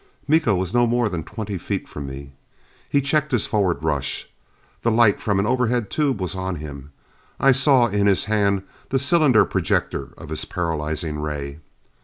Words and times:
Miko 0.27 0.55
was 0.55 0.73
no 0.73 0.87
more 0.87 1.09
than 1.09 1.23
twenty 1.23 1.59
feet 1.59 1.87
from 1.87 2.07
me. 2.07 2.31
He 2.89 3.01
checked 3.01 3.31
his 3.31 3.45
forward 3.45 3.83
rush. 3.83 4.27
The 4.81 4.89
light 4.89 5.21
from 5.21 5.37
an 5.39 5.45
overhead 5.45 5.91
tube 5.91 6.19
was 6.19 6.33
on 6.33 6.55
him: 6.55 6.91
I 7.39 7.51
saw 7.51 7.85
in 7.85 8.07
his 8.07 8.23
hand 8.23 8.63
the 8.89 8.97
cylinder 8.97 9.45
projector 9.45 10.13
of 10.17 10.29
his 10.29 10.43
paralyzing 10.43 11.19
ray. 11.19 11.59